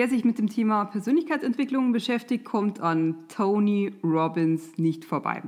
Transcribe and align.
Wer 0.00 0.08
sich 0.08 0.24
mit 0.24 0.38
dem 0.38 0.48
Thema 0.48 0.86
Persönlichkeitsentwicklung 0.86 1.92
beschäftigt, 1.92 2.46
kommt 2.46 2.80
an 2.80 3.16
Tony 3.28 3.92
Robbins 4.02 4.78
nicht 4.78 5.04
vorbei. 5.04 5.42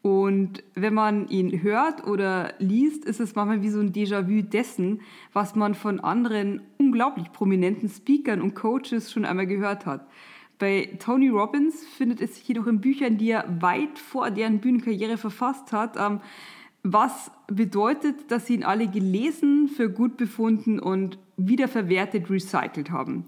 Und 0.00 0.62
wenn 0.76 0.94
man 0.94 1.26
ihn 1.26 1.60
hört 1.60 2.06
oder 2.06 2.54
liest, 2.60 3.04
ist 3.04 3.18
es 3.18 3.34
manchmal 3.34 3.62
wie 3.62 3.68
so 3.68 3.80
ein 3.80 3.92
Déjà-vu 3.92 4.42
dessen, 4.42 5.00
was 5.32 5.56
man 5.56 5.74
von 5.74 5.98
anderen 5.98 6.62
unglaublich 6.78 7.32
prominenten 7.32 7.88
Speakern 7.88 8.42
und 8.42 8.54
Coaches 8.54 9.10
schon 9.10 9.24
einmal 9.24 9.48
gehört 9.48 9.86
hat. 9.86 10.06
Bei 10.60 10.96
Tony 11.00 11.28
Robbins 11.28 11.84
findet 11.84 12.20
es 12.20 12.36
sich 12.36 12.46
jedoch 12.46 12.68
in 12.68 12.80
Büchern, 12.80 13.18
die 13.18 13.30
er 13.30 13.60
weit 13.60 13.98
vor 13.98 14.30
deren 14.30 14.60
Bühnenkarriere 14.60 15.16
verfasst 15.16 15.72
hat, 15.72 15.96
ähm, 15.96 16.20
was 16.84 17.32
bedeutet, 17.48 18.30
dass 18.30 18.46
sie 18.46 18.54
ihn 18.54 18.64
alle 18.64 18.86
gelesen, 18.86 19.66
für 19.68 19.90
gut 19.90 20.16
befunden 20.16 20.78
und 20.78 21.18
wiederverwertet, 21.36 22.30
recycelt 22.30 22.90
haben. 22.90 23.24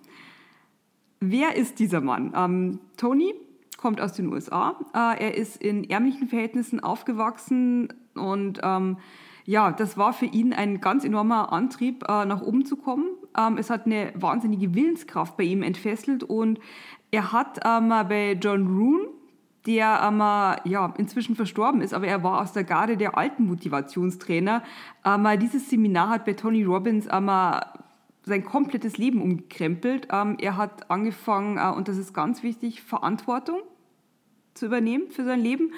Wer 1.24 1.54
ist 1.54 1.78
dieser 1.78 2.00
Mann? 2.00 2.32
Ähm, 2.36 2.80
Tony 2.96 3.32
kommt 3.76 4.00
aus 4.00 4.12
den 4.12 4.26
USA. 4.32 4.74
Äh, 4.92 5.22
er 5.22 5.36
ist 5.36 5.62
in 5.62 5.88
ärmlichen 5.88 6.26
Verhältnissen 6.26 6.80
aufgewachsen 6.80 7.92
und 8.16 8.58
ähm, 8.64 8.96
ja, 9.44 9.70
das 9.70 9.96
war 9.96 10.14
für 10.14 10.26
ihn 10.26 10.52
ein 10.52 10.80
ganz 10.80 11.04
enormer 11.04 11.52
Antrieb, 11.52 12.02
äh, 12.08 12.24
nach 12.24 12.42
oben 12.42 12.64
zu 12.64 12.74
kommen. 12.74 13.06
Ähm, 13.38 13.56
es 13.56 13.70
hat 13.70 13.86
eine 13.86 14.12
wahnsinnige 14.16 14.74
Willenskraft 14.74 15.36
bei 15.36 15.44
ihm 15.44 15.62
entfesselt 15.62 16.24
und 16.24 16.58
er 17.12 17.30
hat 17.30 17.60
ähm, 17.64 17.90
bei 18.08 18.32
John 18.32 18.66
Roon, 18.66 19.06
der 19.64 20.00
ähm, 20.02 20.18
ja, 20.72 20.92
inzwischen 20.98 21.36
verstorben 21.36 21.82
ist, 21.82 21.94
aber 21.94 22.08
er 22.08 22.24
war 22.24 22.40
aus 22.40 22.52
der 22.52 22.64
Garde 22.64 22.96
der 22.96 23.16
alten 23.16 23.46
Motivationstrainer. 23.46 24.64
Ähm, 25.04 25.28
dieses 25.38 25.70
Seminar 25.70 26.08
hat 26.08 26.24
bei 26.24 26.32
Tony 26.32 26.64
Robbins 26.64 27.06
ähm, 27.12 27.30
sein 28.24 28.44
komplettes 28.44 28.98
Leben 28.98 29.20
umgekrempelt. 29.20 30.08
Ähm, 30.10 30.36
er 30.40 30.56
hat 30.56 30.90
angefangen, 30.90 31.58
äh, 31.58 31.76
und 31.76 31.88
das 31.88 31.96
ist 31.96 32.14
ganz 32.14 32.42
wichtig, 32.42 32.82
Verantwortung 32.82 33.60
zu 34.54 34.66
übernehmen 34.66 35.10
für 35.10 35.24
sein 35.24 35.40
Leben. 35.40 35.72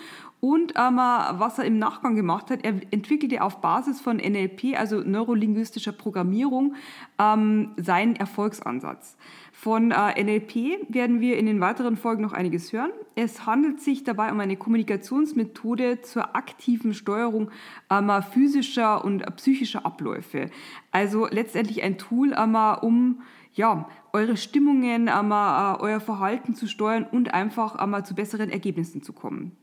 Und 0.45 0.75
ähm, 0.77 0.97
was 0.97 1.59
er 1.59 1.65
im 1.65 1.79
Nachgang 1.79 2.17
gemacht 2.17 2.51
hat, 2.51 2.67
er 2.67 2.75
entwickelte 2.91 3.43
auf 3.43 3.63
Basis 3.63 4.03
von 4.03 4.19
NLP, 4.19 4.79
also 4.79 4.99
neurolinguistischer 4.99 5.93
Programmierung, 5.93 6.75
ähm, 7.19 7.71
seinen 7.79 8.15
Erfolgsansatz. 8.15 9.17
Von 9.53 9.91
äh, 9.91 10.23
NLP 10.23 10.87
werden 10.91 11.23
wir 11.23 11.39
in 11.39 11.47
den 11.47 11.63
weiteren 11.63 11.97
Folgen 11.97 12.21
noch 12.21 12.35
einiges 12.35 12.75
hören. 12.75 12.91
Es 13.15 13.47
handelt 13.47 13.81
sich 13.81 14.05
dabei 14.05 14.31
um 14.31 14.39
eine 14.39 14.59
Kommunikationsmethode 14.59 16.03
zur 16.03 16.37
aktiven 16.37 16.93
Steuerung 16.93 17.51
ähm, 17.89 18.13
physischer 18.31 19.03
und 19.03 19.25
psychischer 19.37 19.87
Abläufe. 19.87 20.51
Also 20.91 21.27
letztendlich 21.27 21.83
ein 21.83 21.97
Tool, 21.97 22.35
ähm, 22.37 22.55
um 22.83 23.23
ja, 23.55 23.89
eure 24.13 24.37
Stimmungen, 24.37 25.09
ähm, 25.09 25.33
äh, 25.33 25.75
euer 25.79 26.01
Verhalten 26.01 26.55
zu 26.55 26.67
steuern 26.67 27.07
und 27.11 27.33
einfach 27.33 27.83
ähm, 27.83 28.05
zu 28.05 28.15
besseren 28.15 28.51
Ergebnissen 28.51 29.03
zu 29.03 29.15
kommen. 29.15 29.57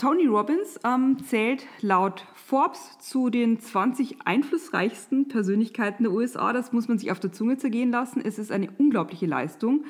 Tony 0.00 0.24
Robbins 0.24 0.80
ähm, 0.82 1.22
zählt 1.24 1.66
laut 1.82 2.24
Forbes 2.32 2.98
zu 3.00 3.28
den 3.28 3.60
20 3.60 4.16
einflussreichsten 4.24 5.28
Persönlichkeiten 5.28 6.04
der 6.04 6.12
USA. 6.12 6.54
Das 6.54 6.72
muss 6.72 6.88
man 6.88 6.96
sich 6.96 7.12
auf 7.12 7.20
der 7.20 7.32
Zunge 7.32 7.58
zergehen 7.58 7.90
lassen. 7.90 8.22
Es 8.24 8.38
ist 8.38 8.50
eine 8.50 8.70
unglaubliche 8.78 9.26
Leistung. 9.26 9.84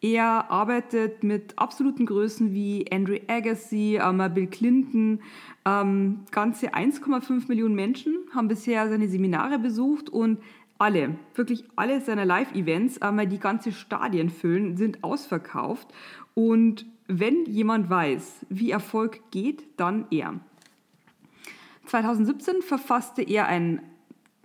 Er 0.00 0.50
arbeitet 0.50 1.24
mit 1.24 1.58
absoluten 1.58 2.06
Größen 2.06 2.54
wie 2.54 2.86
Andrew 2.90 3.18
Agassi, 3.28 4.00
ähm, 4.02 4.22
Bill 4.32 4.46
Clinton. 4.46 5.20
Ähm, 5.66 6.20
ganze 6.30 6.72
1,5 6.72 7.48
Millionen 7.48 7.74
Menschen 7.74 8.16
haben 8.34 8.48
bisher 8.48 8.88
seine 8.88 9.08
Seminare 9.08 9.58
besucht 9.58 10.08
und 10.08 10.38
alle, 10.78 11.16
wirklich 11.34 11.64
alle 11.76 12.00
seiner 12.00 12.24
Live-Events, 12.24 13.00
ähm, 13.02 13.28
die 13.28 13.38
ganze 13.38 13.72
Stadien 13.72 14.30
füllen, 14.30 14.78
sind 14.78 15.04
ausverkauft. 15.04 15.92
Und 16.32 16.86
wenn 17.10 17.44
jemand 17.46 17.90
weiß, 17.90 18.46
wie 18.48 18.70
Erfolg 18.70 19.20
geht, 19.30 19.64
dann 19.76 20.06
er. 20.10 20.38
2017 21.86 22.62
verfasste 22.62 23.22
er 23.22 23.46
ein, 23.46 23.82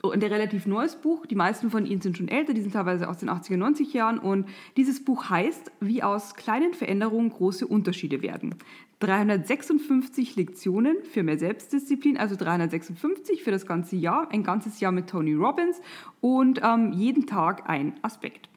ein 0.04 0.22
relativ 0.22 0.66
neues 0.66 0.96
Buch. 0.96 1.28
Die 1.28 1.36
meisten 1.36 1.70
von 1.70 1.86
ihnen 1.86 2.02
sind 2.02 2.18
schon 2.18 2.28
älter, 2.28 2.56
die 2.56 2.62
sind 2.62 2.74
teilweise 2.74 3.08
aus 3.08 3.20
den 3.20 3.30
80er, 3.30 3.58
90er 3.58 3.94
Jahren. 3.94 4.18
Und 4.18 4.48
dieses 4.78 5.06
Buch 5.06 5.30
heißt, 5.30 5.72
wie 5.80 6.02
aus 6.02 6.34
kleinen 6.34 6.74
Veränderungen 6.74 7.30
große 7.30 7.68
Unterschiede 7.68 8.24
werden. 8.24 8.56
356 9.00 10.36
Lektionen 10.36 10.96
für 11.04 11.22
mehr 11.22 11.38
Selbstdisziplin, 11.38 12.18
also 12.18 12.36
356 12.36 13.44
für 13.44 13.52
das 13.52 13.68
ganze 13.68 13.96
Jahr, 13.96 14.32
ein 14.32 14.42
ganzes 14.42 14.80
Jahr 14.80 14.92
mit 14.92 15.08
Tony 15.08 15.34
Robbins 15.34 15.82
und 16.22 16.62
ähm, 16.64 16.94
jeden 16.94 17.28
Tag 17.28 17.70
ein 17.70 17.94
Aspekt. 18.02 18.50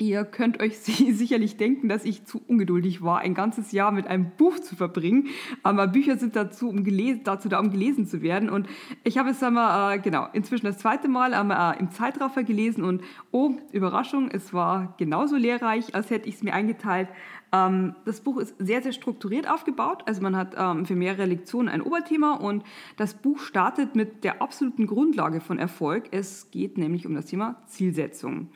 Ihr 0.00 0.24
könnt 0.24 0.62
euch 0.62 0.78
sicherlich 0.78 1.56
denken, 1.56 1.88
dass 1.88 2.04
ich 2.04 2.24
zu 2.24 2.40
ungeduldig 2.46 3.02
war, 3.02 3.18
ein 3.18 3.34
ganzes 3.34 3.72
Jahr 3.72 3.90
mit 3.90 4.06
einem 4.06 4.30
Buch 4.36 4.60
zu 4.60 4.76
verbringen. 4.76 5.26
Aber 5.64 5.88
Bücher 5.88 6.16
sind 6.16 6.36
dazu, 6.36 6.68
um 6.68 6.84
gelesen, 6.84 7.22
dazu 7.24 7.48
da, 7.48 7.58
um 7.58 7.70
gelesen 7.70 8.06
zu 8.06 8.22
werden. 8.22 8.48
Und 8.48 8.68
ich 9.02 9.18
habe 9.18 9.30
es 9.30 9.42
einmal, 9.42 9.96
äh, 9.96 9.98
genau, 9.98 10.28
inzwischen 10.32 10.66
das 10.66 10.78
zweite 10.78 11.08
Mal 11.08 11.32
äh, 11.32 11.80
im 11.80 11.90
Zeitraffer 11.90 12.44
gelesen. 12.44 12.84
Und 12.84 13.02
oh, 13.32 13.54
Überraschung, 13.72 14.30
es 14.30 14.54
war 14.54 14.94
genauso 14.98 15.34
lehrreich, 15.34 15.94
als 15.96 16.10
hätte 16.10 16.28
ich 16.28 16.36
es 16.36 16.42
mir 16.44 16.54
eingeteilt. 16.54 17.08
Ähm, 17.52 17.96
das 18.04 18.20
Buch 18.20 18.38
ist 18.38 18.54
sehr, 18.58 18.82
sehr 18.82 18.92
strukturiert 18.92 19.50
aufgebaut. 19.50 20.04
Also 20.06 20.22
man 20.22 20.36
hat 20.36 20.54
ähm, 20.56 20.86
für 20.86 20.94
mehrere 20.94 21.26
Lektionen 21.26 21.68
ein 21.68 21.82
Oberthema. 21.82 22.34
Und 22.34 22.62
das 22.96 23.14
Buch 23.14 23.40
startet 23.40 23.96
mit 23.96 24.22
der 24.22 24.42
absoluten 24.42 24.86
Grundlage 24.86 25.40
von 25.40 25.58
Erfolg. 25.58 26.04
Es 26.12 26.52
geht 26.52 26.78
nämlich 26.78 27.04
um 27.04 27.14
das 27.14 27.26
Thema 27.26 27.56
Zielsetzung. 27.66 28.50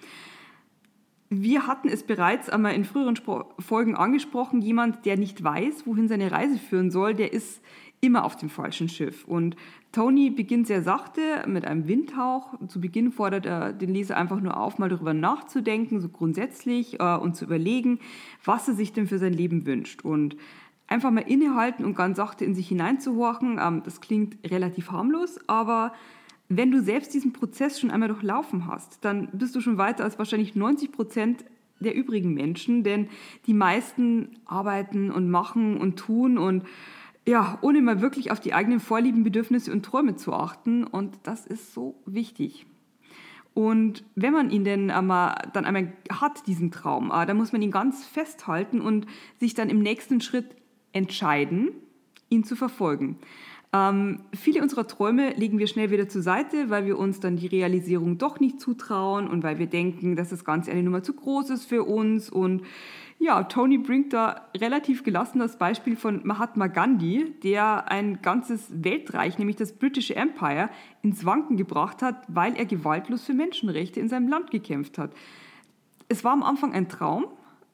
Wir 1.35 1.67
hatten 1.67 1.89
es 1.89 2.03
bereits 2.03 2.51
einmal 2.51 2.75
in 2.75 2.85
früheren 2.85 3.19
Folgen 3.59 3.97
angesprochen, 3.97 4.61
jemand, 4.61 5.07
der 5.07 5.17
nicht 5.17 5.43
weiß, 5.43 5.87
wohin 5.87 6.07
seine 6.07 6.31
Reise 6.31 6.59
führen 6.59 6.91
soll, 6.91 7.15
der 7.15 7.33
ist 7.33 7.63
immer 8.03 8.25
auf 8.27 8.37
dem 8.37 8.51
falschen 8.51 8.91
Schiff. 8.91 9.25
Und 9.25 9.57
Tony 9.93 10.29
beginnt 10.29 10.67
sehr 10.67 10.83
sachte 10.83 11.45
mit 11.47 11.65
einem 11.65 11.89
Windhauch. 11.89 12.53
Zu 12.69 12.83
Beginn 12.83 13.13
fordert 13.13 13.47
er 13.47 13.73
den 13.73 13.95
Leser 13.95 14.19
einfach 14.19 14.43
nur 14.43 14.59
auf, 14.59 14.79
mal 14.79 14.91
darüber 14.91 15.15
nachzudenken, 15.15 16.03
so 16.03 16.11
grundsätzlich 16.11 17.01
äh, 17.01 17.17
und 17.17 17.35
zu 17.35 17.47
überlegen, 17.47 17.99
was 18.45 18.69
er 18.69 18.75
sich 18.75 18.93
denn 18.93 19.07
für 19.07 19.19
sein 19.19 19.33
Leben 19.33 19.65
wünscht. 19.65 20.05
Und 20.05 20.37
einfach 20.87 21.11
mal 21.11 21.21
innehalten 21.21 21.87
und 21.87 21.95
ganz 21.95 22.19
sachte 22.19 22.45
in 22.45 22.55
sich 22.55 22.69
hineinzuhorchen, 22.69 23.59
ähm, 23.59 23.83
das 23.87 24.03
klingt 24.03 24.37
relativ 24.51 24.91
harmlos, 24.91 25.41
aber 25.47 25.95
wenn 26.57 26.71
du 26.71 26.83
selbst 26.83 27.15
diesen 27.15 27.33
Prozess 27.33 27.81
schon 27.81 27.91
einmal 27.91 28.09
durchlaufen 28.09 28.67
hast, 28.67 29.05
dann 29.05 29.29
bist 29.33 29.55
du 29.55 29.61
schon 29.61 29.79
weiter 29.79 30.05
als 30.05 30.19
wahrscheinlich 30.19 30.55
90 30.55 30.93
Prozent 30.93 31.45
der 31.81 31.95
übrigen 31.95 32.35
Menschen, 32.35 32.85
denn 32.85 33.09
die 33.47 33.55
meisten 33.55 34.37
arbeiten 34.45 35.11
und 35.11 35.31
machen 35.31 35.77
und 35.79 35.97
tun 35.99 36.39
und 36.39 36.65
ja, 37.27 37.59
ohne 37.61 37.81
mal 37.83 38.01
wirklich 38.01 38.33
auf 38.33 38.41
die 38.41 38.53
eigenen 38.53 38.81
Vorlieben, 38.81 39.23
Bedürfnisse 39.23 39.73
und 39.73 39.85
Träume 39.85 40.17
zu 40.17 40.33
achten. 40.33 40.83
Und 40.83 41.19
das 41.23 41.47
ist 41.47 41.73
so 41.73 41.95
wichtig. 42.05 42.67
Und 43.55 44.03
wenn 44.15 44.33
man 44.33 44.51
ihn 44.51 44.65
denn 44.65 44.91
einmal, 44.91 45.49
dann 45.53 45.65
einmal 45.65 45.93
hat, 46.11 46.47
diesen 46.47 46.71
Traum, 46.71 47.13
ah, 47.13 47.27
dann 47.27 47.37
muss 47.37 47.53
man 47.53 47.63
ihn 47.63 47.71
ganz 47.71 48.05
festhalten 48.05 48.81
und 48.81 49.07
sich 49.39 49.55
dann 49.55 49.71
im 49.71 49.81
nächsten 49.81 50.21
Schritt 50.21 50.57
entscheiden, 50.93 51.69
ihn 52.29 52.45
zu 52.45 52.57
verfolgen. 52.57 53.19
Ähm, 53.75 54.21
viele 54.35 54.61
unserer 54.61 54.87
Träume 54.87 55.33
legen 55.33 55.59
wir 55.59 55.67
schnell 55.67 55.91
wieder 55.91 56.07
zur 56.07 56.21
Seite, 56.21 56.69
weil 56.69 56.85
wir 56.85 56.99
uns 56.99 57.21
dann 57.21 57.37
die 57.37 57.47
Realisierung 57.47 58.19
doch 58.19 58.39
nicht 58.39 58.61
zutrauen 58.61 59.29
und 59.29 59.43
weil 59.43 59.59
wir 59.59 59.67
denken, 59.67 60.15
dass 60.15 60.29
das 60.29 60.45
Ganze 60.45 60.71
eine 60.71 60.83
Nummer 60.83 61.03
zu 61.03 61.15
groß 61.15 61.49
ist 61.49 61.65
für 61.65 61.85
uns. 61.85 62.29
Und 62.29 62.63
ja, 63.19 63.45
Tony 63.45 63.79
bringt 63.79 64.13
da 64.13 64.49
relativ 64.55 65.05
gelassen 65.05 65.39
das 65.39 65.57
Beispiel 65.57 65.97
von 65.97 66.21
Mahatma 66.23 66.67
Gandhi, 66.67 67.35
der 67.43 67.91
ein 67.91 68.21
ganzes 68.21 68.69
Weltreich, 68.71 69.39
nämlich 69.39 69.57
das 69.57 69.73
Britische 69.73 70.17
Empire, 70.17 70.69
ins 71.01 71.25
Wanken 71.25 71.57
gebracht 71.57 72.03
hat, 72.03 72.25
weil 72.29 72.55
er 72.57 72.67
gewaltlos 72.67 73.25
für 73.25 73.33
Menschenrechte 73.33 74.01
in 74.01 74.11
seinem 74.11 74.29
Land 74.29 74.51
gekämpft 74.51 74.99
hat. 74.99 75.15
Es 76.09 76.25
war 76.25 76.33
am 76.33 76.43
Anfang 76.43 76.75
ein 76.75 76.91
Traum, 76.91 77.25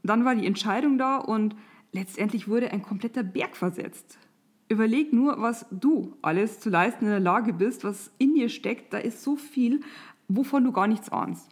dann 0.05 0.25
war 0.25 0.37
die 0.37 0.47
Entscheidung 0.47 0.97
da 0.97 1.17
und 1.17 1.57
letztendlich 1.91 2.47
wurde 2.47 2.71
ein 2.71 2.83
kompletter 2.83 3.25
Berg 3.25 3.57
versetzt. 3.57 4.17
Überleg 4.69 5.13
nur, 5.13 5.41
was 5.41 5.67
du 5.71 6.17
alles 6.21 6.61
zu 6.61 6.69
leisten 6.69 7.05
in 7.05 7.11
der 7.11 7.21
Lage 7.21 7.53
bist, 7.53 7.85
was 7.85 8.11
in 8.19 8.35
dir 8.35 8.49
steckt. 8.49 8.93
Da 8.93 8.99
ist 8.99 9.23
so 9.23 9.37
viel, 9.37 9.81
wovon 10.29 10.65
du 10.65 10.73
gar 10.73 10.87
nichts 10.87 11.11
ahnst. 11.11 11.49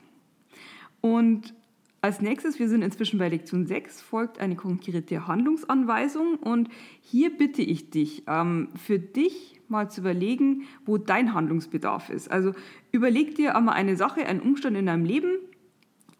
Und 1.00 1.54
als 2.02 2.20
nächstes, 2.20 2.58
wir 2.58 2.68
sind 2.68 2.82
inzwischen 2.82 3.18
bei 3.18 3.28
Lektion 3.28 3.66
6, 3.66 4.02
folgt 4.02 4.38
eine 4.38 4.54
konkrete 4.54 5.26
Handlungsanweisung. 5.26 6.34
Und 6.36 6.68
hier 7.00 7.36
bitte 7.36 7.62
ich 7.62 7.90
dich, 7.90 8.22
ähm, 8.28 8.68
für 8.76 8.98
dich 8.98 9.60
mal 9.68 9.90
zu 9.90 10.02
überlegen, 10.02 10.64
wo 10.84 10.98
dein 10.98 11.34
Handlungsbedarf 11.34 12.10
ist. 12.10 12.30
Also 12.30 12.52
überleg 12.92 13.34
dir 13.34 13.56
einmal 13.56 13.74
eine 13.74 13.96
Sache, 13.96 14.26
einen 14.26 14.40
Umstand 14.40 14.76
in 14.76 14.86
deinem 14.86 15.04
Leben, 15.04 15.30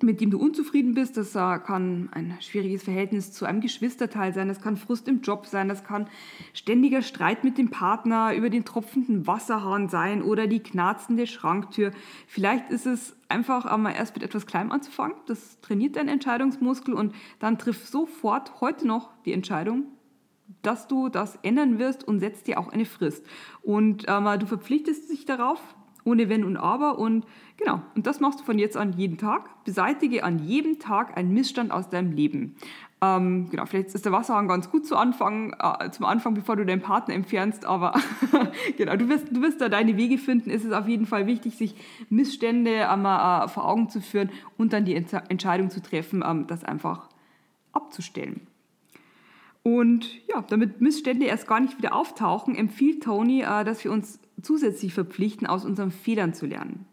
mit 0.03 0.21
dem 0.21 0.31
du 0.31 0.39
unzufrieden 0.39 0.95
bist. 0.95 1.17
Das 1.17 1.33
kann 1.33 2.09
ein 2.13 2.37
schwieriges 2.41 2.83
Verhältnis 2.83 3.33
zu 3.33 3.47
einem 3.47 3.61
Geschwisterteil 3.61 4.35
sein, 4.35 4.49
das 4.49 4.61
kann 4.61 4.77
Frust 4.77 5.09
im 5.09 5.23
Job 5.23 5.47
sein, 5.47 5.69
das 5.69 5.85
kann 5.85 6.09
ständiger 6.53 7.03
Streit 7.03 7.45
mit 7.45 7.57
dem 7.57 7.71
Partner 7.71 8.35
über 8.35 8.51
den 8.51 8.65
tropfenden 8.65 9.27
Wasserhahn 9.27 9.89
sein 9.89 10.23
oder 10.23 10.47
die 10.47 10.61
knarzende 10.61 11.27
Schranktür. 11.27 11.93
Vielleicht 12.27 12.71
ist 12.71 12.87
es 12.87 13.17
einfach 13.29 13.65
einmal 13.65 13.95
erst 13.95 14.15
mit 14.15 14.23
etwas 14.23 14.47
Kleinem 14.47 14.73
anzufangen. 14.73 15.17
Das 15.27 15.61
trainiert 15.61 15.97
deinen 15.97 16.09
Entscheidungsmuskel 16.09 16.95
und 16.95 17.15
dann 17.39 17.59
triff 17.59 17.87
sofort 17.87 18.61
heute 18.61 18.87
noch 18.87 19.11
die 19.25 19.33
Entscheidung, 19.33 19.85
dass 20.63 20.89
du 20.89 21.09
das 21.09 21.39
ändern 21.43 21.79
wirst 21.79 22.07
und 22.07 22.21
setzt 22.21 22.47
dir 22.47 22.59
auch 22.59 22.69
eine 22.69 22.85
Frist. 22.85 23.27
Und 23.63 24.05
ähm, 24.09 24.29
du 24.39 24.47
verpflichtest 24.47 25.11
dich 25.11 25.25
darauf, 25.25 25.76
ohne 26.07 26.29
Wenn 26.29 26.45
und 26.45 26.57
Aber. 26.57 26.99
Und 26.99 27.27
genau, 27.57 27.83
und 27.95 28.07
das 28.07 28.21
machst 28.21 28.41
du 28.41 28.45
von 28.45 28.59
jetzt 28.59 28.77
an 28.77 28.95
jeden 28.95 29.19
Tag. 29.19 29.65
Beseitige 29.65 30.25
an 30.25 30.39
jedem 30.39 30.79
Tag 30.79 31.17
einen 31.17 31.35
Missstand 31.35 31.73
aus 31.73 31.91
deinem 31.91 32.13
Leben. 32.13 32.57
Ähm, 33.03 33.51
genau, 33.51 33.67
vielleicht 33.67 33.95
ist 33.95 34.07
der 34.07 34.13
Wasserhahn 34.13 34.49
ganz 34.49 34.71
gut 34.71 34.87
zu 34.87 34.97
Anfang, 34.97 35.55
äh, 35.61 35.91
zum 35.91 36.07
Anfang, 36.07 36.33
bevor 36.33 36.57
du 36.57 36.65
deinen 36.65 36.81
Partner 36.81 37.15
entfernst, 37.15 37.67
aber 37.67 37.93
genau, 38.79 38.97
du 38.97 39.11
wirst, 39.11 39.37
du 39.37 39.43
wirst 39.43 39.61
da 39.61 39.69
deine 39.69 39.99
Wege 39.99 40.17
finden. 40.17 40.49
Es 40.49 40.65
ist 40.65 40.73
auf 40.73 40.89
jeden 40.89 41.05
Fall 41.05 41.27
wichtig, 41.27 41.57
sich 41.57 41.75
Missstände 42.09 42.89
einmal 42.89 43.45
äh, 43.45 43.49
vor 43.49 43.69
Augen 43.69 43.91
zu 43.91 44.01
führen 44.01 44.31
und 44.57 44.73
dann 44.73 44.87
die 44.87 44.95
Ent 44.95 45.13
Entscheidung 45.29 45.69
zu 45.69 45.83
treffen, 45.83 46.25
ähm, 46.27 46.47
das 46.47 46.65
einfach 46.65 47.11
abzustellen. 47.73 48.47
Und 49.63 50.27
ja, 50.29 50.43
damit 50.49 50.81
Missstände 50.81 51.27
erst 51.27 51.49
gar 51.49 51.61
nicht 51.61 51.77
wieder 51.77 51.95
auftauchen, 51.95 52.55
empfiehlt 52.55 53.03
Tony, 53.03 53.43
äh, 53.43 53.65
dass 53.65 53.85
wir 53.85 53.93
uns 53.93 54.21
zusätzlich 54.43 54.95
verpflichten, 54.95 55.47
aus 55.47 55.65
unseren 55.65 55.91
Fehlern 55.91 56.35
zu 56.35 56.47
lernen. 56.47 56.87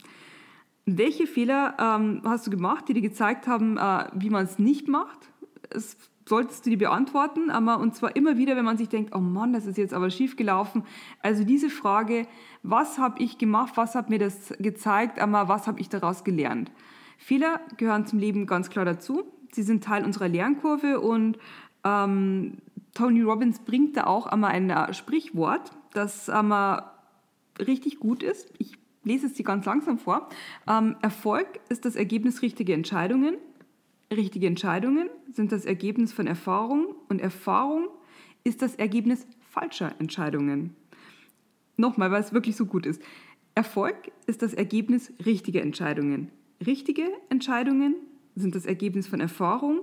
Welche 0.85 1.27
Fehler 1.27 1.75
ähm, 1.79 2.21
hast 2.25 2.45
du 2.45 2.51
gemacht, 2.51 2.87
die 2.87 2.93
dir 2.93 3.01
gezeigt 3.01 3.47
haben, 3.47 3.77
äh, 3.77 4.07
wie 4.15 4.29
man 4.29 4.43
es 4.43 4.59
nicht 4.59 4.87
macht? 4.87 5.31
Das 5.69 5.97
solltest 6.27 6.65
du 6.65 6.69
dir 6.69 6.77
beantworten, 6.77 7.49
aber, 7.49 7.79
und 7.79 7.95
zwar 7.95 8.15
immer 8.15 8.37
wieder, 8.37 8.55
wenn 8.55 8.65
man 8.65 8.77
sich 8.77 8.89
denkt, 8.89 9.15
oh 9.15 9.19
Mann, 9.19 9.53
das 9.53 9.65
ist 9.65 9.77
jetzt 9.77 9.93
aber 9.93 10.09
schief 10.09 10.35
gelaufen. 10.35 10.83
Also 11.21 11.43
diese 11.43 11.69
Frage, 11.69 12.27
was 12.63 12.97
habe 12.97 13.21
ich 13.21 13.37
gemacht, 13.37 13.73
was 13.75 13.95
hat 13.95 14.09
mir 14.09 14.19
das 14.19 14.53
gezeigt, 14.59 15.19
aber 15.19 15.47
was 15.47 15.67
habe 15.67 15.79
ich 15.79 15.89
daraus 15.89 16.23
gelernt? 16.23 16.71
Fehler 17.17 17.61
gehören 17.77 18.05
zum 18.05 18.19
Leben 18.19 18.45
ganz 18.45 18.69
klar 18.69 18.85
dazu. 18.85 19.23
Sie 19.51 19.63
sind 19.63 19.83
Teil 19.83 20.03
unserer 20.03 20.27
Lernkurve 20.27 20.99
und 20.99 21.37
ähm, 21.83 22.57
Tony 22.93 23.21
Robbins 23.21 23.59
bringt 23.59 23.97
da 23.97 24.05
auch 24.05 24.25
einmal 24.27 24.51
ein 24.51 24.69
äh, 24.69 24.93
Sprichwort, 24.93 25.71
das 25.93 26.29
einmal 26.29 26.92
richtig 27.59 27.99
gut 27.99 28.23
ist. 28.23 28.51
Ich 28.57 28.73
lese 29.03 29.27
es 29.27 29.33
dir 29.33 29.43
ganz 29.43 29.65
langsam 29.65 29.97
vor. 29.97 30.29
Ähm, 30.67 30.95
Erfolg 31.01 31.59
ist 31.69 31.85
das 31.85 31.95
Ergebnis 31.95 32.41
richtiger 32.41 32.73
Entscheidungen. 32.73 33.37
Richtige 34.11 34.47
Entscheidungen 34.47 35.09
sind 35.31 35.51
das 35.51 35.65
Ergebnis 35.65 36.13
von 36.13 36.27
Erfahrung 36.27 36.95
und 37.09 37.19
Erfahrung 37.19 37.87
ist 38.43 38.61
das 38.61 38.75
Ergebnis 38.75 39.25
falscher 39.49 39.95
Entscheidungen. 39.99 40.75
Nochmal, 41.77 42.11
weil 42.11 42.21
es 42.21 42.33
wirklich 42.33 42.55
so 42.55 42.65
gut 42.65 42.85
ist. 42.85 43.01
Erfolg 43.55 44.11
ist 44.27 44.41
das 44.41 44.53
Ergebnis 44.53 45.11
richtiger 45.25 45.61
Entscheidungen. 45.61 46.29
Richtige 46.65 47.03
Entscheidungen 47.29 47.95
sind 48.35 48.55
das 48.55 48.65
Ergebnis 48.65 49.07
von 49.07 49.19
Erfahrung 49.19 49.81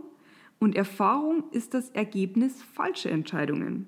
und 0.58 0.76
Erfahrung 0.76 1.44
ist 1.52 1.75
das 1.75 1.90
Ergebnis 1.90 2.62
falscher 2.62 3.11
Entscheidungen. 3.11 3.87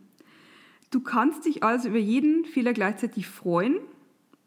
Du 0.93 1.01
kannst 1.01 1.47
dich 1.47 1.65
also 1.65 1.89
über 1.89 1.99
jeden 1.99 2.45
Fehler 2.45 2.75
gleichzeitig 2.75 3.27
freuen. 3.27 3.79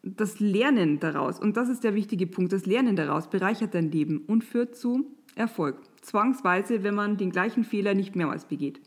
Das 0.04 0.40
Lernen 0.40 1.00
daraus, 1.00 1.40
und 1.40 1.58
das 1.58 1.68
ist 1.68 1.84
der 1.84 1.96
wichtige 1.96 2.28
Punkt, 2.28 2.54
das 2.54 2.68
Lernen 2.68 2.96
daraus 2.96 3.28
bereichert 3.28 3.74
dein 3.74 3.92
Leben 3.92 4.20
und 4.28 4.44
führt 4.44 4.76
zu 4.76 5.08
Erfolg. 5.34 5.82
Zwangsweise, 6.02 6.84
wenn 6.84 6.94
man 6.94 7.18
den 7.18 7.32
gleichen 7.32 7.64
Fehler 7.64 7.96
nicht 7.96 8.16
mehrmals 8.16 8.46
begeht. 8.46 8.80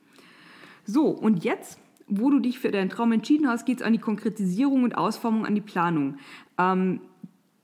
So, 0.85 1.09
und 1.09 1.43
jetzt, 1.43 1.81
wo 2.07 2.31
du 2.31 2.39
dich 2.39 2.61
für 2.61 2.71
deinen 2.71 2.89
Traum 2.89 3.11
entschieden 3.11 3.49
hast, 3.49 3.67
geht 3.67 3.81
es 3.81 3.83
an 3.83 3.93
die 3.93 3.99
Konkretisierung 3.99 4.85
und 4.85 4.97
Ausformung, 4.97 5.45
an 5.45 5.57
die 5.57 5.61
Planung. 5.61 6.19
Ähm, 6.57 7.01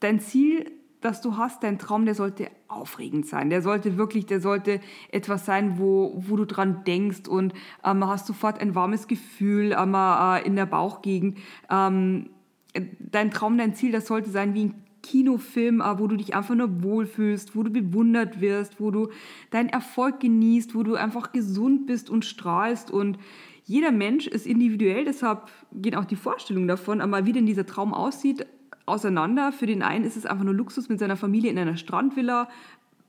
dein 0.00 0.18
Ziel 0.18 0.72
das 1.04 1.20
du 1.20 1.36
hast, 1.36 1.62
dein 1.62 1.78
Traum, 1.78 2.06
der 2.06 2.14
sollte 2.14 2.48
aufregend 2.66 3.26
sein. 3.26 3.50
Der 3.50 3.60
sollte 3.60 3.98
wirklich, 3.98 4.24
der 4.24 4.40
sollte 4.40 4.80
etwas 5.10 5.44
sein, 5.44 5.78
wo, 5.78 6.14
wo 6.16 6.36
du 6.36 6.46
dran 6.46 6.82
denkst 6.84 7.28
und 7.28 7.52
ähm, 7.84 8.06
hast 8.06 8.26
sofort 8.26 8.60
ein 8.60 8.74
warmes 8.74 9.06
Gefühl 9.06 9.76
ähm, 9.78 9.94
äh, 9.94 10.46
in 10.46 10.56
der 10.56 10.66
Bauchgegend. 10.66 11.38
Ähm, 11.70 12.30
dein 12.98 13.30
Traum, 13.30 13.58
dein 13.58 13.74
Ziel, 13.74 13.92
das 13.92 14.06
sollte 14.06 14.30
sein 14.30 14.54
wie 14.54 14.64
ein 14.64 14.84
Kinofilm, 15.02 15.82
äh, 15.82 15.98
wo 15.98 16.06
du 16.06 16.16
dich 16.16 16.34
einfach 16.34 16.54
nur 16.54 16.82
wohlfühlst, 16.82 17.54
wo 17.54 17.62
du 17.62 17.70
bewundert 17.70 18.40
wirst, 18.40 18.80
wo 18.80 18.90
du 18.90 19.10
deinen 19.50 19.68
Erfolg 19.68 20.20
genießt, 20.20 20.74
wo 20.74 20.82
du 20.82 20.94
einfach 20.94 21.32
gesund 21.32 21.86
bist 21.86 22.08
und 22.08 22.24
strahlst 22.24 22.90
und 22.90 23.18
jeder 23.66 23.92
Mensch 23.92 24.26
ist 24.26 24.46
individuell, 24.46 25.04
deshalb 25.04 25.50
geht 25.72 25.96
auch 25.96 26.04
die 26.04 26.16
Vorstellung 26.16 26.66
davon, 26.66 27.00
aber 27.00 27.24
wie 27.24 27.32
denn 27.32 27.46
dieser 27.46 27.64
Traum 27.64 27.94
aussieht, 27.94 28.46
auseinander. 28.86 29.52
Für 29.52 29.66
den 29.66 29.82
einen 29.82 30.04
ist 30.04 30.16
es 30.16 30.26
einfach 30.26 30.44
nur 30.44 30.54
Luxus, 30.54 30.88
mit 30.88 30.98
seiner 30.98 31.16
Familie 31.16 31.50
in 31.50 31.58
einer 31.58 31.76
Strandvilla 31.76 32.48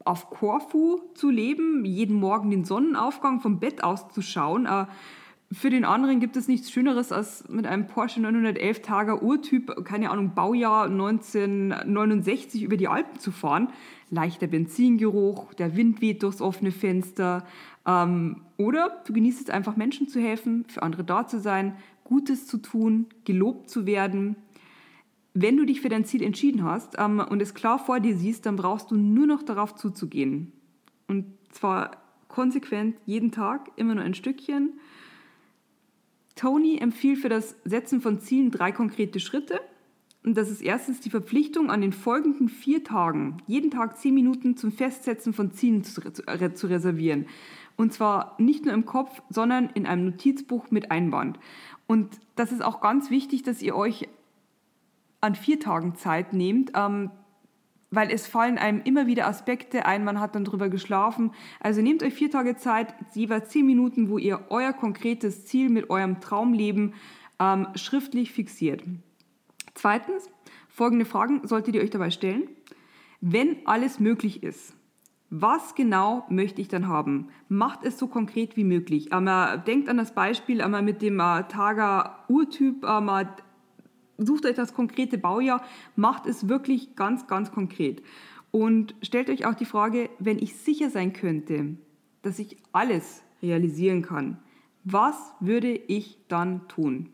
auf 0.04 0.30
Korfu 0.30 1.00
zu 1.16 1.30
leben, 1.30 1.84
jeden 1.84 2.16
Morgen 2.16 2.52
den 2.52 2.64
Sonnenaufgang 2.64 3.42
vom 3.42 3.60
Bett 3.60 3.84
aus 3.84 4.08
zu 4.10 4.22
schauen. 4.22 4.66
Äh, 4.66 4.86
für 5.52 5.70
den 5.70 5.86
anderen 5.86 6.20
gibt 6.20 6.38
es 6.38 6.48
nichts 6.48 6.72
Schöneres, 6.72 7.12
als 7.12 7.48
mit 7.50 7.68
einem 7.68 7.88
Porsche 7.88 8.20
911 8.20 8.82
Tager 8.82 9.22
Urtyp, 9.22 9.86
keine 9.86 10.10
Ahnung, 10.10 10.34
Baujahr 10.34 10.86
1969 10.86 12.64
über 12.64 12.78
die 12.78 12.88
Alpen 12.88 13.20
zu 13.20 13.32
fahren. 13.32 13.70
Leichter 14.10 14.48
Benzingeruch, 14.48 15.54
der 15.54 15.76
Wind 15.76 16.02
weht 16.02 16.24
durchs 16.24 16.42
offene 16.42 16.72
Fenster. 16.72 17.46
Ähm, 17.86 18.42
oder 18.58 19.02
du 19.06 19.14
genießt 19.14 19.42
es 19.42 19.50
einfach, 19.50 19.76
Menschen 19.76 20.08
zu 20.08 20.20
helfen, 20.20 20.66
für 20.68 20.82
andere 20.84 21.04
da 21.04 21.28
zu 21.28 21.40
sein, 21.40 21.76
Gutes 22.04 22.48
zu 22.48 22.58
tun, 22.58 23.08
gelobt 23.24 23.70
zu 23.70 23.86
werden, 23.86 24.36
wenn 25.36 25.58
du 25.58 25.66
dich 25.66 25.82
für 25.82 25.90
dein 25.90 26.06
Ziel 26.06 26.24
entschieden 26.24 26.64
hast 26.64 26.96
ähm, 26.98 27.20
und 27.20 27.42
es 27.42 27.54
klar 27.54 27.78
vor 27.78 28.00
dir 28.00 28.16
siehst, 28.16 28.46
dann 28.46 28.56
brauchst 28.56 28.90
du 28.90 28.96
nur 28.96 29.28
noch 29.28 29.44
darauf 29.44 29.76
zuzugehen. 29.76 30.54
Und 31.08 31.26
zwar 31.52 31.92
konsequent 32.30 32.98
jeden 33.06 33.32
Tag, 33.32 33.70
immer 33.76 33.96
nur 33.96 34.04
ein 34.04 34.14
Stückchen. 34.14 34.80
Tony 36.36 36.78
empfiehlt 36.78 37.20
für 37.20 37.30
das 37.30 37.56
Setzen 37.66 38.02
von 38.02 38.22
Zielen 38.22 38.50
drei 38.50 38.72
konkrete 38.72 39.20
Schritte. 39.20 39.60
Und 40.24 40.38
das 40.38 40.50
ist 40.50 40.62
erstens 40.62 41.02
die 41.02 41.10
Verpflichtung, 41.10 41.70
an 41.70 41.82
den 41.82 41.94
folgenden 41.94 42.48
vier 42.48 42.84
Tagen 42.84 43.38
jeden 43.46 43.72
Tag 43.72 44.00
zehn 44.00 44.14
Minuten 44.14 44.56
zum 44.56 44.72
Festsetzen 44.72 45.34
von 45.34 45.52
Zielen 45.52 45.84
zu, 45.84 46.02
zu 46.02 46.68
reservieren. 46.68 47.28
Und 47.76 47.94
zwar 47.94 48.36
nicht 48.40 48.64
nur 48.64 48.74
im 48.74 48.86
Kopf, 48.86 49.22
sondern 49.30 49.70
in 49.74 49.86
einem 49.86 50.06
Notizbuch 50.06 50.72
mit 50.72 50.92
Einband. 50.92 51.40
Und 51.88 52.20
das 52.36 52.54
ist 52.54 52.64
auch 52.64 52.80
ganz 52.80 53.10
wichtig, 53.10 53.44
dass 53.44 53.62
ihr 53.62 53.76
euch 53.76 54.08
an 55.26 55.36
vier 55.36 55.60
Tagen 55.60 55.96
Zeit 55.96 56.34
nehmt, 56.34 56.72
ähm, 56.76 57.12
weil 57.92 58.12
es 58.12 58.28
fallen 58.28 58.58
einem 58.58 58.82
immer 58.84 59.08
wieder 59.08 59.28
Aspekte 59.28 59.86
ein, 59.86 60.04
man 60.04 60.20
hat 60.20 60.36
dann 60.36 60.46
drüber 60.46 60.70
geschlafen. 60.70 61.32
Also 61.60 61.82
nehmt 61.82 62.04
euch 62.04 62.14
vier 62.14 62.30
Tage 62.30 62.56
Zeit, 62.56 62.94
jeweils 63.14 63.50
zehn 63.50 63.66
Minuten, 63.66 64.10
wo 64.10 64.18
ihr 64.18 64.46
euer 64.50 64.74
konkretes 64.74 65.46
Ziel 65.46 65.70
mit 65.70 65.90
eurem 65.90 66.20
Traumleben 66.22 66.94
ähm, 67.40 67.68
schriftlich 67.76 68.32
fixiert. 68.32 68.84
Zweitens, 69.74 70.30
folgende 70.70 71.06
Fragen 71.06 71.48
solltet 71.48 71.76
ihr 71.76 71.82
euch 71.82 71.90
dabei 71.90 72.12
stellen. 72.12 72.50
Wenn 73.22 73.58
alles 73.66 74.00
möglich 74.00 74.44
ist, 74.44 74.76
was 75.30 75.76
genau 75.76 76.26
möchte 76.30 76.62
ich 76.62 76.68
dann 76.68 76.88
haben? 76.88 77.30
Macht 77.50 77.84
es 77.84 77.98
so 77.98 78.08
konkret 78.08 78.56
wie 78.56 78.64
möglich. 78.64 79.10
Ähm, 79.12 79.28
denkt 79.66 79.90
an 79.90 79.98
das 79.98 80.14
Beispiel 80.14 80.62
einmal 80.62 80.82
mit 80.82 81.02
dem 81.02 81.20
äh, 81.20 81.44
Tager 81.48 82.26
Urtyp. 82.30 82.86
Ähm, 82.86 83.10
sucht 84.18 84.46
euch 84.46 84.56
das 84.56 84.74
konkrete 84.74 85.18
Baujahr, 85.18 85.64
macht 85.96 86.26
es 86.26 86.48
wirklich 86.48 86.96
ganz, 86.96 87.28
ganz 87.28 87.52
konkret. 87.52 88.02
Und 88.52 88.96
stellt 89.02 89.30
euch 89.30 89.46
auch 89.46 89.56
die 89.56 89.66
Frage, 89.66 90.10
wenn 90.20 90.40
ich 90.40 90.56
sicher 90.56 90.90
sein 90.90 91.14
könnte, 91.14 91.76
dass 92.22 92.40
ich 92.40 92.58
alles 92.72 93.24
realisieren 93.42 94.02
kann, 94.02 94.38
was 94.84 95.34
würde 95.40 95.72
ich 95.72 96.18
dann 96.28 96.68
tun? 96.68 97.10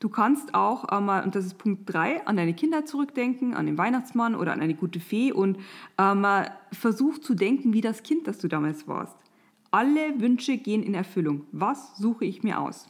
Du 0.00 0.08
kannst 0.08 0.54
auch 0.54 0.84
einmal, 0.84 1.22
und 1.22 1.36
das 1.36 1.46
ist 1.46 1.58
Punkt 1.58 1.82
3, 1.92 2.26
an 2.26 2.36
deine 2.36 2.54
Kinder 2.54 2.84
zurückdenken, 2.84 3.54
an 3.54 3.66
den 3.66 3.78
Weihnachtsmann 3.78 4.34
oder 4.34 4.52
an 4.52 4.60
eine 4.60 4.74
gute 4.74 4.98
Fee 4.98 5.30
und 5.30 5.58
ähm, 5.96 6.26
versuch 6.72 7.18
zu 7.18 7.34
denken 7.34 7.72
wie 7.72 7.82
das 7.82 8.02
Kind, 8.02 8.26
das 8.26 8.38
du 8.38 8.48
damals 8.48 8.88
warst. 8.88 9.16
Alle 9.70 10.20
Wünsche 10.20 10.58
gehen 10.58 10.82
in 10.82 10.94
Erfüllung. 10.94 11.46
Was 11.52 11.96
suche 11.98 12.24
ich 12.24 12.42
mir 12.42 12.60
aus? 12.60 12.88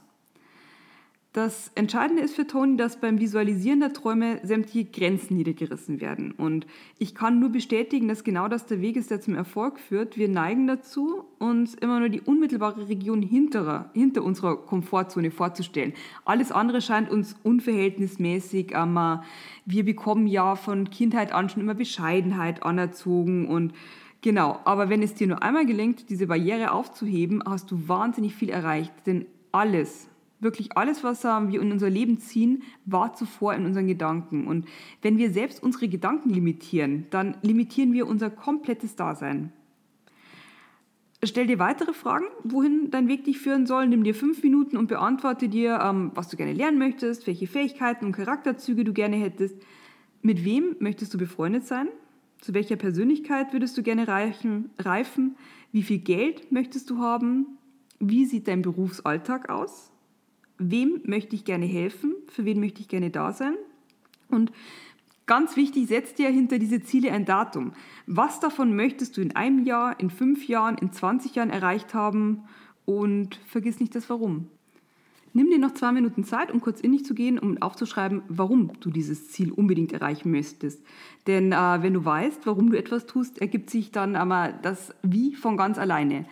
Das 1.35 1.73
Entscheidende 1.75 2.23
ist 2.23 2.37
für 2.37 2.47
Tony, 2.47 2.77
dass 2.77 3.01
beim 3.01 3.19
Visualisieren 3.19 3.81
der 3.81 3.95
Träume 3.95 4.41
sämtliche 4.43 4.91
Grenzen 4.91 5.39
niedergerissen 5.39 6.03
werden. 6.03 6.33
Und 6.33 6.67
ich 6.99 7.15
kann 7.15 7.41
nur 7.41 7.49
bestätigen, 7.49 8.07
dass 8.07 8.23
genau 8.23 8.49
das 8.49 8.67
der 8.67 8.83
Weg 8.83 8.97
ist, 8.97 9.11
der 9.11 9.23
zum 9.23 9.35
Erfolg 9.35 9.81
führt. 9.81 10.19
Wir 10.19 10.29
neigen 10.29 10.67
dazu, 10.67 11.25
uns 11.39 11.75
immer 11.75 12.01
nur 12.01 12.11
die 12.11 12.21
unmittelbare 12.21 12.87
Region 12.87 13.23
hinterer, 13.23 13.89
hinter 13.95 14.25
unserer 14.25 14.59
Komfortzone 14.59 15.31
vorzustellen. 15.31 15.95
Alles 16.27 16.53
andere 16.53 16.83
scheint 16.83 17.11
uns 17.11 17.35
unverhältnismäßig. 17.43 18.77
Aber 18.77 19.25
wir 19.65 19.87
bekommen 19.87 20.27
ja 20.27 20.55
von 20.55 20.91
Kindheit 20.91 21.33
an 21.33 21.49
schon 21.49 21.63
immer 21.63 21.75
Bescheidenheit 21.75 22.63
anerzogen 22.63 23.49
und 23.49 23.73
Genau, 24.25 24.61
aber 24.65 24.89
wenn 24.89 25.03
es 25.03 25.15
dir 25.15 25.27
nur 25.27 25.43
einmal 25.43 25.67
gelingt, 25.67 26.09
diese 26.09 26.29
Barriere 26.29 26.71
aufzuheben, 26.71 27.43
hast 27.45 27.73
du 27.73 27.89
wahnsinnig 27.89 28.37
viel 28.37 28.51
erreicht. 28.51 28.93
Denn 29.05 29.27
alles, 29.51 30.09
wirklich 30.43 30.77
alles, 30.77 31.05
was 31.05 31.25
wir 31.25 31.61
in 31.61 31.73
unser 31.73 31.89
Leben 31.89 32.19
ziehen, 32.19 32.63
war 32.85 33.15
zuvor 33.15 33.55
in 33.55 33.65
unseren 33.65 33.87
Gedanken. 33.87 34.47
Und 34.47 34.67
wenn 35.01 35.17
wir 35.19 35.31
selbst 35.31 35.63
unsere 35.63 35.89
Gedanken 35.89 36.31
limitieren, 36.31 37.07
dann 37.11 37.37
limitieren 37.43 37.93
wir 37.93 38.07
unser 38.07 38.29
komplettes 38.31 38.97
Dasein. 38.97 39.53
Stell 41.25 41.47
dir 41.47 41.61
weitere 41.61 41.93
Fragen, 41.93 42.25
wohin 42.43 42.91
dein 42.91 43.07
Weg 43.07 43.23
dich 43.25 43.39
führen 43.39 43.65
soll. 43.65 43.87
Nimm 43.87 44.03
dir 44.03 44.15
fünf 44.15 44.43
Minuten 44.43 44.77
und 44.77 44.89
beantworte 44.89 45.49
dir, 45.49 45.79
ähm, 45.81 46.11
was 46.17 46.29
du 46.29 46.37
gerne 46.37 46.53
lernen 46.53 46.79
möchtest, 46.79 47.29
welche 47.29 47.47
Fähigkeiten 47.47 48.07
und 48.07 48.13
Charakterzüge 48.13 48.83
du 48.83 48.93
gerne 48.93 49.17
hättest. 49.17 49.55
Mit 50.23 50.45
wem 50.45 50.75
möchtest 50.81 51.15
du 51.15 51.19
befreundet 51.19 51.65
sein? 51.65 51.87
Zu 52.41 52.55
welcher 52.55 52.75
Persönlichkeit 52.75 53.53
würdest 53.53 53.79
du 53.79 53.85
gerne 53.85 54.09
reifen? 54.09 55.37
Wie 55.71 55.85
viel 55.85 55.99
Geld 55.99 56.51
möchtest 56.51 56.91
du 56.91 56.99
haben? 56.99 57.47
Wie 58.01 58.25
sieht 58.25 58.49
dein 58.49 58.63
Berufsalltag 58.63 59.49
aus? 59.49 59.92
Wem 60.71 61.01
möchte 61.05 61.35
ich 61.35 61.45
gerne 61.45 61.67
helfen, 61.67 62.15
für 62.29 62.45
wen 62.45 62.61
möchte 62.61 62.81
ich 62.81 62.89
gerne 62.89 63.11
da 63.11 63.33
sein. 63.33 63.55
Und 64.29 64.53
ganz 65.27 65.57
wichtig, 65.57 65.89
setz 65.89 66.15
dir 66.15 66.29
hinter 66.31 66.59
diese 66.59 66.83
Ziele 66.83 67.13
ein 67.13 67.25
Datum. 67.25 67.73
Was 68.07 68.41
davon 68.41 68.75
möchtest 68.75 69.17
du 69.17 69.21
in 69.21 69.37
einem 69.37 69.65
Jahr, 69.65 69.99
in 70.01 70.11
fünf 70.11 70.47
Jahren, 70.49 70.77
in 70.79 70.93
20 70.93 71.35
Jahren 71.35 71.51
erreicht 71.51 71.95
haben 71.95 72.45
und 72.85 73.37
vergiss 73.47 73.81
nicht 73.81 73.95
das 73.95 74.09
Warum. 74.11 74.49
Nimm 75.35 75.49
dir 75.49 75.59
noch 75.59 75.73
zwei 75.73 75.93
Minuten 75.93 76.25
Zeit, 76.25 76.53
um 76.53 76.61
kurz 76.61 76.81
in 76.81 76.93
dich 76.93 77.07
zu 77.07 77.15
gehen, 77.15 77.39
um 77.39 77.61
aufzuschreiben, 77.63 78.23
warum 78.29 78.73
du 78.81 78.91
dieses 78.91 79.31
Ziel 79.31 79.51
unbedingt 79.51 79.93
erreichen 79.93 80.31
möchtest. 80.31 80.83
Denn 81.27 81.53
äh, 81.53 81.83
wenn 81.83 81.95
du 81.95 82.05
weißt, 82.05 82.47
warum 82.47 82.71
du 82.71 82.77
etwas 82.77 83.07
tust, 83.07 83.41
ergibt 83.41 83.71
sich 83.71 83.91
dann 83.93 84.15
einmal 84.15 84.59
das 84.61 84.95
Wie 85.03 85.35
von 85.35 85.57
ganz 85.57 85.79
alleine. 85.79 86.27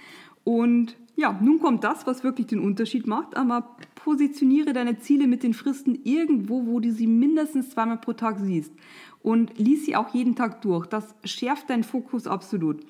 Und 0.44 0.96
ja, 1.16 1.38
nun 1.40 1.60
kommt 1.60 1.84
das, 1.84 2.06
was 2.06 2.24
wirklich 2.24 2.48
den 2.48 2.60
Unterschied 2.60 3.06
macht. 3.06 3.36
Aber 3.36 3.76
positioniere 4.04 4.72
deine 4.72 4.98
Ziele 4.98 5.26
mit 5.26 5.42
den 5.42 5.54
Fristen 5.54 6.00
irgendwo, 6.04 6.66
wo 6.66 6.80
du 6.80 6.92
sie 6.92 7.06
mindestens 7.06 7.70
zweimal 7.70 7.98
pro 7.98 8.12
Tag 8.12 8.38
siehst. 8.40 8.72
Und 9.22 9.58
lies 9.58 9.84
sie 9.84 9.96
auch 9.96 10.14
jeden 10.14 10.34
Tag 10.34 10.62
durch. 10.62 10.86
Das 10.86 11.14
schärft 11.24 11.68
deinen 11.68 11.84
Fokus 11.84 12.26
absolut. 12.26 12.80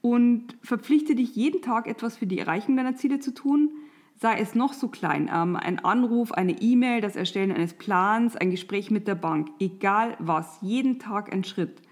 Und 0.00 0.56
verpflichte 0.62 1.14
dich 1.14 1.34
jeden 1.34 1.62
Tag 1.62 1.88
etwas 1.88 2.16
für 2.16 2.26
die 2.26 2.38
Erreichung 2.38 2.76
deiner 2.76 2.94
Ziele 2.94 3.18
zu 3.18 3.34
tun. 3.34 3.70
Sei 4.16 4.38
es 4.38 4.54
noch 4.54 4.72
so 4.72 4.88
klein, 4.88 5.28
ähm, 5.32 5.56
ein 5.56 5.80
Anruf, 5.80 6.30
eine 6.30 6.60
E-Mail, 6.62 7.00
das 7.00 7.16
Erstellen 7.16 7.50
eines 7.50 7.74
Plans, 7.74 8.36
ein 8.36 8.50
Gespräch 8.50 8.90
mit 8.92 9.08
der 9.08 9.16
Bank, 9.16 9.48
egal 9.58 10.16
was, 10.20 10.58
jeden 10.62 11.00
Tag 11.00 11.32
ein 11.32 11.42
Schritt. 11.42 11.82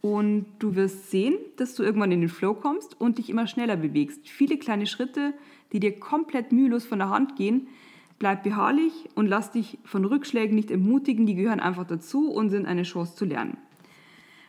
Und 0.00 0.46
du 0.58 0.74
wirst 0.74 1.10
sehen, 1.10 1.36
dass 1.58 1.74
du 1.74 1.82
irgendwann 1.82 2.10
in 2.10 2.20
den 2.20 2.28
Flow 2.28 2.54
kommst 2.54 3.00
und 3.00 3.18
dich 3.18 3.30
immer 3.30 3.46
schneller 3.46 3.76
bewegst. 3.76 4.28
Viele 4.28 4.56
kleine 4.56 4.86
Schritte, 4.86 5.34
die 5.72 5.80
dir 5.80 6.00
komplett 6.00 6.52
mühelos 6.52 6.86
von 6.86 6.98
der 6.98 7.10
Hand 7.10 7.36
gehen. 7.36 7.68
Bleib 8.20 8.42
beharrlich 8.42 9.08
und 9.14 9.26
lass 9.26 9.50
dich 9.50 9.78
von 9.82 10.04
Rückschlägen 10.04 10.54
nicht 10.54 10.70
entmutigen. 10.70 11.24
Die 11.24 11.34
gehören 11.34 11.58
einfach 11.58 11.86
dazu 11.86 12.30
und 12.30 12.50
sind 12.50 12.66
eine 12.66 12.82
Chance 12.82 13.16
zu 13.16 13.24
lernen. 13.24 13.56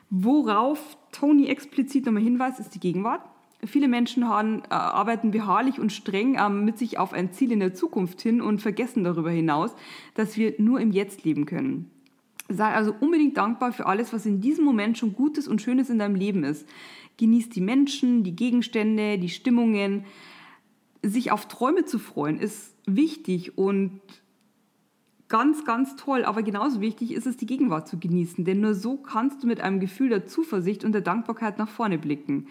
Worauf 0.09 0.97
Tony 1.13 1.47
explizit 1.47 2.05
nochmal 2.05 2.21
hinweist, 2.21 2.59
ist 2.59 2.75
die 2.75 2.81
Gegenwart. 2.81 3.21
Viele 3.63 3.87
Menschen 3.87 4.27
haben, 4.27 4.63
äh, 4.63 4.73
arbeiten 4.73 5.31
beharrlich 5.31 5.79
und 5.79 5.93
streng 5.93 6.35
äh, 6.35 6.49
mit 6.49 6.77
sich 6.77 6.99
auf 6.99 7.13
ein 7.13 7.31
Ziel 7.31 7.53
in 7.53 7.61
der 7.61 7.73
Zukunft 7.73 8.19
hin 8.19 8.41
und 8.41 8.61
vergessen 8.61 9.05
darüber 9.05 9.31
hinaus, 9.31 9.73
dass 10.15 10.35
wir 10.35 10.53
nur 10.57 10.81
im 10.81 10.91
Jetzt 10.91 11.23
leben 11.23 11.45
können. 11.45 11.89
Sei 12.49 12.73
also 12.73 12.93
unbedingt 12.99 13.37
dankbar 13.37 13.71
für 13.71 13.85
alles, 13.85 14.11
was 14.11 14.25
in 14.25 14.41
diesem 14.41 14.65
Moment 14.65 14.97
schon 14.97 15.13
Gutes 15.13 15.47
und 15.47 15.61
Schönes 15.61 15.89
in 15.89 15.99
deinem 15.99 16.15
Leben 16.15 16.43
ist. 16.43 16.67
Genieß 17.15 17.47
die 17.47 17.61
Menschen, 17.61 18.25
die 18.25 18.35
Gegenstände, 18.35 19.17
die 19.17 19.29
Stimmungen. 19.29 20.03
Sich 21.03 21.31
auf 21.31 21.47
Träume 21.47 21.85
zu 21.85 21.99
freuen 21.99 22.37
ist 22.37 22.75
wichtig 22.85 23.57
und 23.57 24.01
ganz, 25.27 25.65
ganz 25.65 25.95
toll. 25.95 26.25
Aber 26.25 26.43
genauso 26.43 26.81
wichtig 26.81 27.13
ist 27.13 27.25
es, 27.25 27.37
die 27.37 27.45
Gegenwart 27.45 27.87
zu 27.87 27.99
genießen. 27.99 28.45
Denn 28.45 28.61
nur 28.61 28.75
so 28.75 28.97
kannst 28.97 29.41
du 29.41 29.47
mit 29.47 29.61
einem 29.61 29.79
Gefühl 29.79 30.09
der 30.09 30.25
Zuversicht 30.25 30.83
und 30.83 30.91
der 30.91 31.01
Dankbarkeit 31.01 31.57
nach 31.57 31.69
vorne 31.69 31.97
blicken 31.97 32.47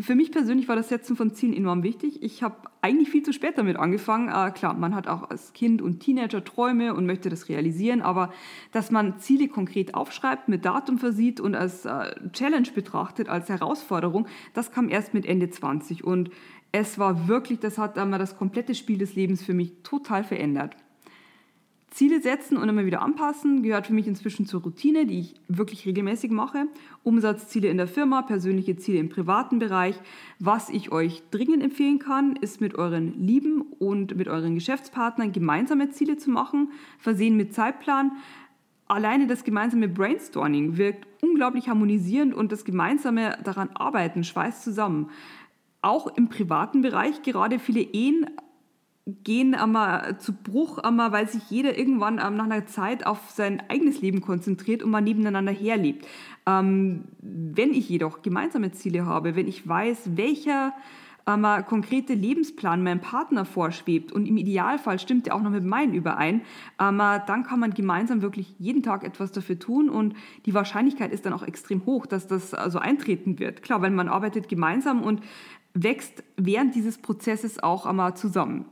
für 0.00 0.14
mich 0.14 0.32
persönlich 0.32 0.68
war 0.68 0.76
das 0.76 0.88
Setzen 0.88 1.16
von 1.16 1.34
Zielen 1.34 1.54
enorm 1.54 1.82
wichtig. 1.82 2.22
Ich 2.22 2.42
habe 2.42 2.56
eigentlich 2.80 3.10
viel 3.10 3.22
zu 3.22 3.32
spät 3.32 3.58
damit 3.58 3.76
angefangen. 3.76 4.28
Äh, 4.28 4.50
klar, 4.52 4.74
man 4.74 4.94
hat 4.94 5.06
auch 5.06 5.30
als 5.30 5.52
Kind 5.52 5.82
und 5.82 6.00
Teenager 6.00 6.44
Träume 6.44 6.94
und 6.94 7.06
möchte 7.06 7.28
das 7.28 7.48
realisieren, 7.48 8.00
aber 8.00 8.32
dass 8.72 8.90
man 8.90 9.18
Ziele 9.18 9.48
konkret 9.48 9.94
aufschreibt, 9.94 10.48
mit 10.48 10.64
Datum 10.64 10.98
versieht 10.98 11.40
und 11.40 11.54
als 11.54 11.84
äh, 11.84 12.14
Challenge 12.32 12.68
betrachtet, 12.74 13.28
als 13.28 13.48
Herausforderung, 13.48 14.26
das 14.54 14.72
kam 14.72 14.88
erst 14.88 15.14
mit 15.14 15.26
Ende 15.26 15.50
20 15.50 16.04
und 16.04 16.30
es 16.72 16.98
war 16.98 17.28
wirklich, 17.28 17.58
das 17.58 17.78
hat 17.78 17.98
einmal 17.98 18.18
das 18.18 18.36
komplette 18.36 18.74
Spiel 18.74 18.98
des 18.98 19.14
Lebens 19.14 19.42
für 19.42 19.54
mich 19.54 19.72
total 19.82 20.24
verändert. 20.24 20.76
Ziele 21.90 22.22
setzen 22.22 22.56
und 22.56 22.68
immer 22.68 22.86
wieder 22.86 23.02
anpassen 23.02 23.64
gehört 23.64 23.88
für 23.88 23.92
mich 23.92 24.06
inzwischen 24.06 24.46
zur 24.46 24.62
Routine, 24.62 25.06
die 25.06 25.18
ich 25.18 25.34
wirklich 25.48 25.84
regelmäßig 25.86 26.30
mache. 26.30 26.66
Umsatzziele 27.02 27.68
in 27.68 27.78
der 27.78 27.88
Firma, 27.88 28.22
persönliche 28.22 28.76
Ziele 28.76 28.98
im 28.98 29.08
privaten 29.08 29.58
Bereich. 29.58 29.96
Was 30.38 30.68
ich 30.70 30.92
euch 30.92 31.24
dringend 31.32 31.64
empfehlen 31.64 31.98
kann, 31.98 32.36
ist 32.36 32.60
mit 32.60 32.76
euren 32.76 33.26
Lieben 33.26 33.62
und 33.80 34.16
mit 34.16 34.28
euren 34.28 34.54
Geschäftspartnern 34.54 35.32
gemeinsame 35.32 35.90
Ziele 35.90 36.16
zu 36.16 36.30
machen, 36.30 36.70
versehen 36.98 37.36
mit 37.36 37.54
Zeitplan. 37.54 38.12
Alleine 38.86 39.26
das 39.26 39.42
gemeinsame 39.42 39.88
Brainstorming 39.88 40.76
wirkt 40.76 41.06
unglaublich 41.22 41.68
harmonisierend 41.68 42.34
und 42.34 42.52
das 42.52 42.64
gemeinsame 42.64 43.36
daran 43.44 43.70
arbeiten 43.74 44.24
schweißt 44.24 44.62
zusammen. 44.62 45.10
Auch 45.82 46.06
im 46.16 46.28
privaten 46.28 46.82
Bereich, 46.82 47.22
gerade 47.22 47.58
viele 47.58 47.80
Ehen 47.80 48.26
gehen 49.24 49.54
einmal 49.54 50.18
zu 50.18 50.32
Bruch, 50.32 50.78
einmal, 50.78 51.12
weil 51.12 51.28
sich 51.28 51.50
jeder 51.50 51.76
irgendwann 51.76 52.20
ähm, 52.24 52.36
nach 52.36 52.44
einer 52.44 52.66
Zeit 52.66 53.06
auf 53.06 53.30
sein 53.30 53.62
eigenes 53.68 54.00
Leben 54.00 54.20
konzentriert 54.20 54.82
und 54.82 54.90
man 54.90 55.04
nebeneinander 55.04 55.52
herlebt. 55.52 56.06
Ähm, 56.46 57.04
wenn 57.20 57.72
ich 57.72 57.88
jedoch 57.88 58.22
gemeinsame 58.22 58.72
Ziele 58.72 59.06
habe, 59.06 59.36
wenn 59.36 59.48
ich 59.48 59.66
weiß, 59.66 60.16
welcher 60.16 60.74
ähm, 61.26 61.46
konkrete 61.66 62.14
Lebensplan 62.14 62.82
meinem 62.82 63.00
Partner 63.00 63.44
vorschwebt 63.44 64.12
und 64.12 64.26
im 64.26 64.36
Idealfall 64.36 64.98
stimmt 64.98 65.26
der 65.26 65.34
auch 65.34 65.42
noch 65.42 65.50
mit 65.50 65.64
meinen 65.64 65.94
überein, 65.94 66.42
ähm, 66.80 66.98
dann 66.98 67.44
kann 67.44 67.60
man 67.60 67.74
gemeinsam 67.74 68.22
wirklich 68.22 68.54
jeden 68.58 68.82
Tag 68.82 69.04
etwas 69.04 69.32
dafür 69.32 69.58
tun 69.58 69.88
und 69.88 70.14
die 70.46 70.54
Wahrscheinlichkeit 70.54 71.12
ist 71.12 71.26
dann 71.26 71.32
auch 71.32 71.42
extrem 71.42 71.84
hoch, 71.86 72.06
dass 72.06 72.26
das 72.26 72.54
also 72.54 72.78
eintreten 72.78 73.38
wird. 73.38 73.62
Klar, 73.62 73.82
weil 73.82 73.90
man 73.90 74.08
arbeitet 74.08 74.48
gemeinsam 74.48 75.02
und 75.02 75.20
wächst 75.82 76.22
während 76.36 76.74
dieses 76.74 76.98
Prozesses 76.98 77.62
auch 77.62 77.86
einmal 77.86 78.16
zusammen. 78.16 78.66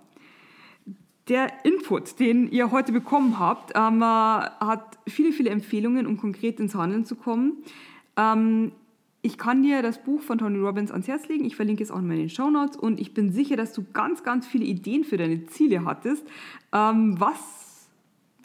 Der 1.29 1.65
Input, 1.65 2.21
den 2.21 2.51
ihr 2.51 2.71
heute 2.71 2.93
bekommen 2.93 3.39
habt, 3.39 3.73
ähm, 3.75 4.03
hat 4.03 4.99
viele, 5.07 5.33
viele 5.33 5.51
Empfehlungen, 5.51 6.07
um 6.07 6.17
konkret 6.17 6.59
ins 6.59 6.75
Handeln 6.75 7.05
zu 7.05 7.17
kommen. 7.17 7.59
Ähm, 8.17 8.73
ich 9.21 9.37
kann 9.37 9.63
dir 9.63 9.83
das 9.83 10.03
Buch 10.03 10.23
von 10.23 10.39
Tony 10.39 10.59
Robbins 10.59 10.91
ans 10.91 11.09
Herz 11.09 11.29
legen. 11.29 11.45
Ich 11.45 11.57
verlinke 11.57 11.83
es 11.83 11.91
auch 11.91 11.99
in 11.99 12.09
den 12.09 12.31
Show 12.31 12.51
Notes 12.51 12.77
und 12.77 13.01
ich 13.01 13.15
bin 13.15 13.33
sicher, 13.33 13.57
dass 13.57 13.73
du 13.73 13.85
ganz, 13.93 14.23
ganz 14.23 14.47
viele 14.47 14.65
Ideen 14.65 15.05
für 15.05 15.17
deine 15.17 15.45
Ziele 15.47 15.85
hattest. 15.85 16.27
Ähm, 16.73 17.21
was, 17.21 17.89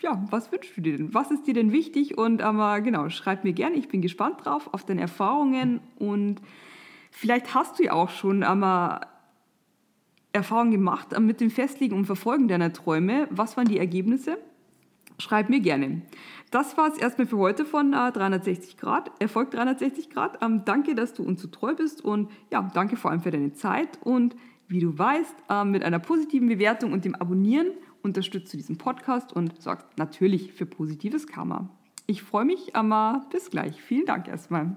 ja, 0.01 0.25
was 0.29 0.51
wünschst 0.51 0.75
du 0.75 0.81
dir 0.81 0.97
denn? 0.97 1.13
Was 1.13 1.31
ist 1.31 1.47
dir 1.47 1.53
denn 1.53 1.71
wichtig? 1.71 2.17
Und 2.17 2.41
ähm, 2.41 2.59
genau, 2.83 3.09
schreib 3.09 3.43
mir 3.43 3.53
gerne. 3.53 3.75
Ich 3.75 3.87
bin 3.87 4.01
gespannt 4.01 4.43
drauf 4.43 4.73
auf 4.73 4.83
deine 4.83 5.01
Erfahrungen 5.01 5.79
und 5.99 6.41
vielleicht 7.13 7.53
hast 7.53 7.79
du 7.79 7.83
ja 7.83 7.93
auch 7.93 8.09
schon 8.09 8.43
einmal 8.43 9.01
Erfahrung 10.33 10.71
gemacht 10.71 11.17
mit 11.19 11.39
dem 11.39 11.51
Festlegen 11.51 11.95
und 11.95 12.05
Verfolgen 12.05 12.47
deiner 12.47 12.73
Träume. 12.73 13.27
Was 13.29 13.55
waren 13.55 13.67
die 13.67 13.77
Ergebnisse? 13.77 14.37
Schreib 15.19 15.49
mir 15.49 15.59
gerne. 15.59 16.01
Das 16.49 16.75
war 16.75 16.91
es 16.91 16.97
erstmal 16.97 17.27
für 17.27 17.37
heute 17.37 17.65
von 17.65 17.93
äh, 17.93 18.11
360 18.11 18.77
Grad, 18.77 19.11
Erfolg 19.19 19.51
360 19.51 20.09
Grad. 20.09 20.43
Ähm, 20.43 20.63
danke, 20.65 20.95
dass 20.95 21.13
du 21.13 21.23
uns 21.23 21.41
so 21.41 21.47
treu 21.47 21.75
bist 21.75 22.03
und 22.03 22.31
ja, 22.51 22.69
danke 22.73 22.97
vor 22.97 23.11
allem 23.11 23.21
für 23.21 23.31
deine 23.31 23.53
Zeit. 23.53 23.99
Und 24.01 24.35
wie 24.67 24.79
du 24.79 24.97
weißt, 24.97 25.35
äh, 25.49 25.65
mit 25.65 25.83
einer 25.83 25.99
positiven 25.99 26.47
Bewertung 26.47 26.93
und 26.93 27.05
dem 27.05 27.15
Abonnieren 27.15 27.67
unterstützt 28.01 28.51
du 28.53 28.57
diesen 28.57 28.77
Podcast 28.77 29.33
und 29.33 29.61
sorgst 29.61 29.87
natürlich 29.97 30.53
für 30.53 30.65
positives 30.65 31.27
Karma. 31.27 31.69
Ich 32.05 32.23
freue 32.23 32.45
mich, 32.45 32.75
aber 32.75 33.25
bis 33.31 33.49
gleich. 33.49 33.81
Vielen 33.81 34.05
Dank 34.05 34.27
erstmal. 34.27 34.75